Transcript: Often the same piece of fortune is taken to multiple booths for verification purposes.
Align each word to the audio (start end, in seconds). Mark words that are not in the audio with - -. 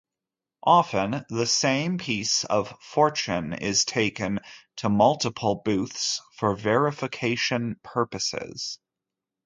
Often 0.65 1.25
the 1.29 1.45
same 1.45 1.99
piece 1.99 2.43
of 2.45 2.75
fortune 2.81 3.53
is 3.53 3.85
taken 3.85 4.39
to 4.77 4.89
multiple 4.89 5.61
booths 5.63 6.19
for 6.37 6.55
verification 6.55 7.79
purposes. 7.83 8.79